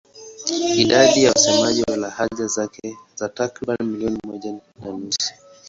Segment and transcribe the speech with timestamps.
[0.81, 2.79] Idadi ya wasemaji wa lahaja zake
[3.21, 5.33] ni takriban milioni moja na nusu.